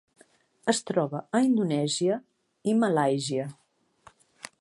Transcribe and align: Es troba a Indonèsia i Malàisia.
Es 0.71 0.79
troba 0.91 1.19
a 1.39 1.41
Indonèsia 1.49 2.17
i 2.73 2.75
Malàisia. 2.85 3.45